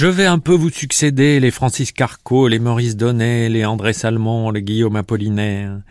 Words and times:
Je 0.00 0.06
vais 0.06 0.24
un 0.24 0.38
peu 0.38 0.54
vous 0.54 0.70
succéder, 0.70 1.40
les 1.40 1.50
Francis 1.50 1.92
Carco, 1.92 2.48
les 2.48 2.58
Maurice 2.58 2.96
Donnet, 2.96 3.50
les 3.50 3.66
André 3.66 3.92
Salmon, 3.92 4.50
les 4.50 4.62
Guillaume 4.62 4.96
Apollinaire. 4.96 5.82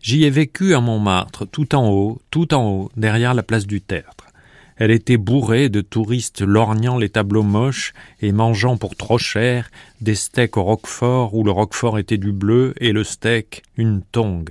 J'y 0.00 0.22
ai 0.22 0.30
vécu 0.30 0.76
à 0.76 0.80
Montmartre, 0.80 1.48
tout 1.48 1.74
en 1.74 1.88
haut, 1.88 2.20
tout 2.30 2.54
en 2.54 2.64
haut, 2.64 2.90
derrière 2.96 3.34
la 3.34 3.42
place 3.42 3.66
du 3.66 3.80
Tertre. 3.80 4.28
Elle 4.76 4.92
était 4.92 5.16
bourrée 5.16 5.68
de 5.68 5.80
touristes 5.80 6.42
lorgnant 6.42 6.96
les 6.96 7.08
tableaux 7.08 7.42
moches 7.42 7.92
et 8.20 8.30
mangeant 8.30 8.76
pour 8.76 8.94
trop 8.94 9.18
cher 9.18 9.68
des 10.00 10.14
steaks 10.14 10.56
au 10.56 10.62
roquefort 10.62 11.34
où 11.34 11.42
le 11.42 11.50
roquefort 11.50 11.98
était 11.98 12.18
du 12.18 12.30
bleu 12.30 12.72
et 12.78 12.92
le 12.92 13.02
steak 13.02 13.64
une 13.76 14.00
tongue. 14.00 14.50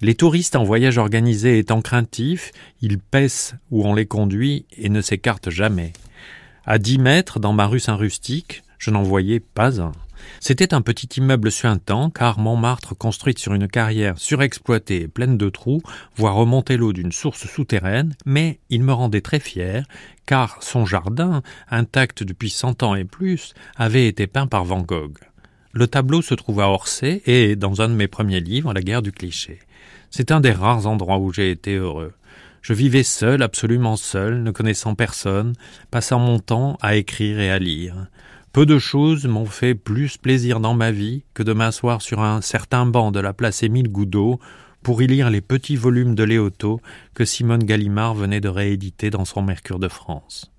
Les 0.00 0.14
touristes 0.14 0.56
en 0.56 0.64
voyage 0.64 0.96
organisé 0.96 1.58
étant 1.58 1.82
craintifs, 1.82 2.52
ils 2.80 3.00
pèsent 3.00 3.56
où 3.70 3.86
on 3.86 3.92
les 3.92 4.06
conduit 4.06 4.64
et 4.78 4.88
ne 4.88 5.02
s'écartent 5.02 5.50
jamais. 5.50 5.92
À 6.70 6.78
dix 6.78 6.98
mètres, 6.98 7.40
dans 7.40 7.52
ma 7.52 7.66
rue 7.66 7.80
Saint-Rustique, 7.80 8.62
je 8.78 8.92
n'en 8.92 9.02
voyais 9.02 9.40
pas 9.40 9.80
un. 9.80 9.90
C'était 10.38 10.72
un 10.72 10.82
petit 10.82 11.08
immeuble 11.18 11.50
suintant, 11.50 12.10
car 12.10 12.38
Montmartre, 12.38 12.96
construite 12.96 13.40
sur 13.40 13.54
une 13.54 13.66
carrière 13.66 14.18
surexploitée 14.18 15.02
et 15.02 15.08
pleine 15.08 15.36
de 15.36 15.48
trous, 15.48 15.82
voit 16.14 16.30
remonter 16.30 16.76
l'eau 16.76 16.92
d'une 16.92 17.10
source 17.10 17.48
souterraine, 17.48 18.14
mais 18.24 18.60
il 18.68 18.84
me 18.84 18.92
rendait 18.92 19.20
très 19.20 19.40
fier, 19.40 19.84
car 20.26 20.62
son 20.62 20.86
jardin, 20.86 21.42
intact 21.72 22.22
depuis 22.22 22.50
cent 22.50 22.84
ans 22.84 22.94
et 22.94 23.02
plus, 23.04 23.52
avait 23.74 24.06
été 24.06 24.28
peint 24.28 24.46
par 24.46 24.64
Van 24.64 24.82
Gogh. 24.82 25.18
Le 25.72 25.88
tableau 25.88 26.22
se 26.22 26.34
trouve 26.34 26.60
à 26.60 26.68
Orsay 26.68 27.20
et 27.26 27.56
dans 27.56 27.82
un 27.82 27.88
de 27.88 27.94
mes 27.94 28.06
premiers 28.06 28.38
livres, 28.38 28.72
La 28.72 28.82
guerre 28.82 29.02
du 29.02 29.10
cliché. 29.10 29.58
C'est 30.10 30.30
un 30.30 30.38
des 30.38 30.52
rares 30.52 30.86
endroits 30.86 31.18
où 31.18 31.32
j'ai 31.32 31.50
été 31.50 31.74
heureux. 31.74 32.12
Je 32.62 32.74
vivais 32.74 33.02
seul, 33.02 33.42
absolument 33.42 33.96
seul, 33.96 34.42
ne 34.42 34.50
connaissant 34.50 34.94
personne, 34.94 35.54
passant 35.90 36.18
mon 36.18 36.38
temps 36.38 36.76
à 36.82 36.96
écrire 36.96 37.40
et 37.40 37.50
à 37.50 37.58
lire. 37.58 38.06
Peu 38.52 38.66
de 38.66 38.78
choses 38.78 39.26
m'ont 39.26 39.46
fait 39.46 39.74
plus 39.74 40.16
plaisir 40.16 40.60
dans 40.60 40.74
ma 40.74 40.90
vie 40.90 41.22
que 41.34 41.42
de 41.42 41.52
m'asseoir 41.52 42.02
sur 42.02 42.20
un 42.20 42.40
certain 42.40 42.84
banc 42.84 43.12
de 43.12 43.20
la 43.20 43.32
place 43.32 43.62
Émile 43.62 43.90
Goudot 43.90 44.40
pour 44.82 45.02
y 45.02 45.06
lire 45.06 45.30
les 45.30 45.40
petits 45.40 45.76
volumes 45.76 46.14
de 46.14 46.24
Léoto 46.24 46.80
que 47.14 47.24
Simone 47.24 47.64
Gallimard 47.64 48.14
venait 48.14 48.40
de 48.40 48.48
rééditer 48.48 49.10
dans 49.10 49.24
son 49.24 49.42
Mercure 49.42 49.78
de 49.78 49.88
France. 49.88 50.50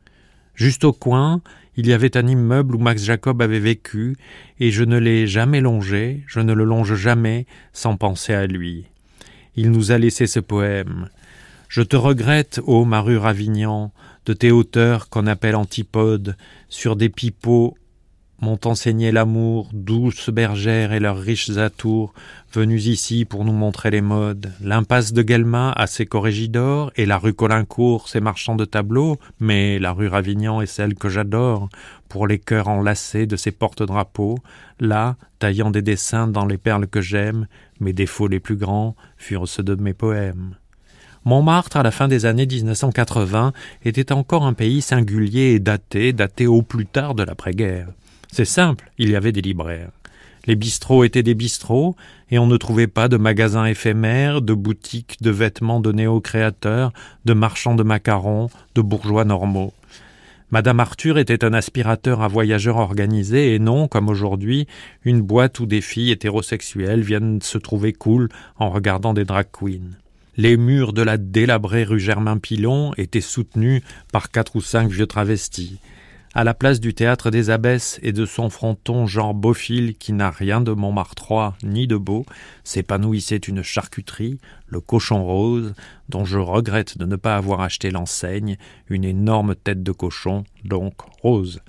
Juste 0.56 0.84
au 0.84 0.94
coin, 0.94 1.42
il 1.76 1.88
y 1.88 1.94
avait 1.94 2.18
un 2.18 2.28
immeuble 2.28 2.76
où 2.76 2.80
Max 2.80 3.04
Jacob 3.04 3.42
avait 3.42 3.60
vécu, 3.60 4.16
et 4.60 4.72
je 4.72 4.84
ne 4.84 4.98
l'ai 4.98 5.28
jamais 5.28 5.62
longé, 5.62 6.24
je 6.28 6.40
ne 6.40 6.54
le 6.54 6.64
longe 6.64 6.96
jamais 6.96 7.46
sans 7.74 7.98
penser 7.98 8.34
à 8.34 8.48
lui. 8.48 8.86
Il 9.56 9.72
nous 9.72 9.92
a 9.92 9.98
laissé 9.98 10.28
ce 10.28 10.40
poème. 10.40 11.10
Je 11.72 11.82
te 11.82 11.96
regrette, 11.96 12.60
ô 12.66 12.84
Maru 12.84 13.16
Ravignan, 13.16 13.94
de 14.26 14.34
tes 14.34 14.52
hauteurs 14.52 15.08
qu'on 15.08 15.26
appelle 15.26 15.56
antipodes, 15.56 16.36
sur 16.68 16.98
des 16.98 17.08
pipeaux 17.08 17.78
m'ont 18.42 18.60
enseigné 18.66 19.14
l'amour, 19.14 19.70
douces 19.72 20.32
bergères 20.32 20.92
et 20.92 21.00
leurs 21.00 21.18
riches 21.18 21.52
atours, 21.52 22.14
venus 22.52 22.88
ici 22.88 23.24
pour 23.24 23.46
nous 23.46 23.54
montrer 23.54 23.90
les 23.90 24.02
modes. 24.02 24.52
L'impasse 24.60 25.14
de 25.14 25.22
Guelma 25.22 25.72
a 25.72 25.88
ses 25.88 26.06
corrégidors, 26.06 26.92
et 26.98 27.06
la 27.06 27.18
rue 27.18 27.34
Colincourt 27.34 28.10
ses 28.10 28.20
marchands 28.20 28.58
de 28.58 28.66
tableaux, 28.66 29.18
mais 29.40 29.80
la 29.80 29.94
rue 29.94 30.10
Ravignan 30.10 30.60
est 30.60 30.66
celle 30.66 30.96
que 30.96 31.08
j'adore, 31.08 31.70
pour 32.10 32.28
les 32.28 32.40
cœurs 32.40 32.68
enlacés 32.68 33.28
de 33.28 33.38
ses 33.38 33.52
porte-drapeaux, 33.52 34.40
là, 34.82 35.16
taillant 35.40 35.72
des 35.72 35.82
dessins 35.82 36.28
dans 36.28 36.46
les 36.46 36.58
perles 36.58 36.88
que 36.88 37.00
j'aime, 37.00 37.48
mes 37.80 37.94
défauts 37.94 38.28
les 38.28 38.42
plus 38.42 38.58
grands 38.58 38.98
furent 39.16 39.48
ceux 39.48 39.64
de 39.64 39.76
mes 39.76 39.94
poèmes. 39.94 40.58
Montmartre, 41.24 41.78
à 41.78 41.84
la 41.84 41.92
fin 41.92 42.08
des 42.08 42.26
années 42.26 42.48
1980, 42.48 43.54
était 43.86 44.12
encore 44.12 44.44
un 44.44 44.54
pays 44.54 44.82
singulier 44.82 45.54
et 45.54 45.60
daté, 45.60 46.14
daté 46.14 46.48
au 46.48 46.64
plus 46.64 46.88
tard 46.88 47.14
de 47.14 47.24
l'après-guerre. 47.24 47.90
C'est 48.32 48.46
simple, 48.46 48.92
il 48.98 49.12
y 49.12 49.16
avait 49.16 49.32
des 49.32 49.42
libraires. 49.42 49.92
Les 50.48 50.56
bistrots 50.56 51.04
étaient 51.04 51.22
des 51.22 51.36
bistrots, 51.36 51.96
et 52.32 52.40
on 52.40 52.48
ne 52.48 52.58
trouvait 52.58 52.88
pas 52.88 53.08
de 53.08 53.18
magasins 53.18 53.66
éphémères, 53.66 54.42
de 54.42 54.56
boutiques 54.56 55.22
de 55.22 55.30
vêtements 55.30 55.80
de 55.80 55.92
néo-créateurs, 55.92 56.92
de 57.26 57.34
marchands 57.34 57.76
de 57.76 57.84
macarons, 57.84 58.50
de 58.74 58.82
bourgeois 58.82 59.26
normaux. 59.26 59.74
Madame 60.50 60.80
Arthur 60.80 61.20
était 61.20 61.46
un 61.46 61.54
aspirateur 61.54 62.24
à 62.24 62.28
voyageurs 62.28 62.78
organisé 62.78 63.54
et 63.54 63.60
non, 63.60 63.88
comme 63.88 64.10
aujourd'hui, 64.10 64.68
une 65.04 65.22
boîte 65.22 65.60
où 65.60 65.68
des 65.68 65.82
filles 65.82 66.12
hétérosexuelles 66.12 67.02
viennent 67.02 67.42
se 67.42 67.60
trouver 67.60 67.94
cool 67.94 68.28
en 68.58 68.72
regardant 68.72 69.14
des 69.14 69.24
drag 69.24 69.46
queens. 69.52 69.98
Les 70.38 70.56
murs 70.56 70.94
de 70.94 71.02
la 71.02 71.18
délabrée 71.18 71.84
rue 71.84 72.00
Germain 72.00 72.38
Pilon 72.38 72.94
étaient 72.96 73.22
soutenus 73.22 73.84
par 74.14 74.32
quatre 74.32 74.56
ou 74.56 74.62
cinq 74.62 74.90
vieux 74.90 75.08
travestis 75.08 75.80
à 76.34 76.46
la 76.46 76.54
place 76.54 76.80
du 76.80 76.94
théâtre 76.94 77.30
des 77.30 77.50
abbesses 77.50 78.00
et 78.04 78.14
de 78.14 78.26
son 78.26 78.50
fronton 78.50 79.06
Jean 79.06 79.34
Beaufil 79.34 79.96
qui 79.96 80.14
n'a 80.14 80.30
rien 80.30 80.62
de 80.62 80.72
Montmartrois 80.72 81.56
ni 81.62 81.88
de 81.88 81.98
beau, 81.98 82.26
s'épanouissait 82.64 83.36
une 83.36 83.64
charcuterie, 83.64 84.40
le 84.68 84.80
cochon 84.80 85.26
rose, 85.26 85.74
dont 86.08 86.24
je 86.24 86.38
regrette 86.38 86.98
de 86.98 87.06
ne 87.06 87.18
pas 87.18 87.36
avoir 87.36 87.60
acheté 87.60 87.92
l'enseigne, 87.92 88.58
une 88.90 89.04
énorme 89.04 89.56
tête 89.56 89.84
de 89.84 89.92
cochon, 89.92 90.46
donc 90.64 90.94
rose. 91.22 91.60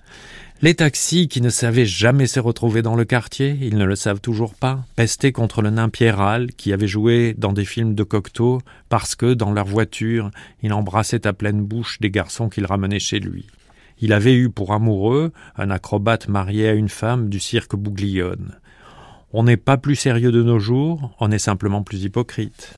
Les 0.65 0.77
taxis 0.77 1.27
qui 1.27 1.41
ne 1.41 1.49
savaient 1.49 1.87
jamais 1.87 2.29
se 2.29 2.39
retrouver 2.39 2.83
dans 2.83 2.95
le 2.95 3.05
quartier, 3.05 3.59
ils 3.61 3.77
ne 3.77 3.85
le 3.85 3.97
savent 3.97 4.21
toujours 4.21 4.55
pas, 4.55 4.85
pestaient 4.95 5.33
contre 5.33 5.61
le 5.61 5.71
nain 5.71 5.89
Pierral 5.89 6.53
qui 6.53 6.73
avait 6.73 6.87
joué 6.87 7.35
dans 7.37 7.53
des 7.53 7.65
films 7.65 7.97
de 7.97 8.05
Cocteau 8.05 8.61
parce 8.89 9.17
que, 9.17 9.35
dans 9.35 9.51
leur 9.53 9.67
voiture, 9.67 10.31
il 10.63 10.73
embrassait 10.73 11.27
à 11.27 11.33
pleine 11.33 11.63
bouche 11.63 11.99
des 11.99 12.13
garçons 12.13 12.49
qu'il 12.49 12.65
ramenait 12.65 13.01
chez 13.01 13.19
lui. 13.19 13.49
Il 14.01 14.13
avait 14.13 14.37
eu 14.37 14.51
pour 14.51 14.73
amoureux 14.73 15.33
un 15.57 15.71
acrobate 15.71 16.29
marié 16.29 16.69
à 16.69 16.75
une 16.75 16.89
femme 16.89 17.29
du 17.29 17.41
cirque 17.41 17.75
Bouglione. 17.75 18.55
On 19.33 19.43
n'est 19.43 19.57
pas 19.57 19.79
plus 19.79 19.97
sérieux 19.97 20.31
de 20.31 20.45
nos 20.45 20.61
jours, 20.61 21.17
on 21.19 21.33
est 21.33 21.39
simplement 21.39 21.83
plus 21.83 22.05
hypocrite. 22.05 22.71